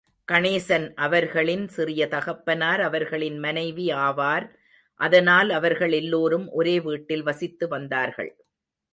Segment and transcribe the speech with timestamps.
[0.31, 4.45] கணேசன் அவர்களின் சிறிய தகப்பனார் அவர்களின் மனைவி ஆவார்.
[4.99, 8.31] அதனால் அவர்கள் எல்லோரும் ஒரே வீட்டில் வசித்து வந்தார்கள்.